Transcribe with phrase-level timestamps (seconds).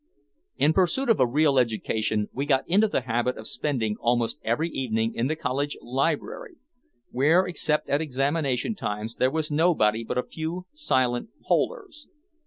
[0.57, 4.67] In pursuit of "a real education" we got into the habit of spending almost every
[4.71, 6.55] evening in the college library,
[7.11, 12.07] where except at examination times there was nobody but a few silent "polers."